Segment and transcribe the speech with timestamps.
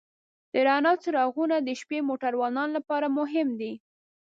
[0.51, 3.73] د رڼا څراغونه د شپې موټروان لپاره مهم دي.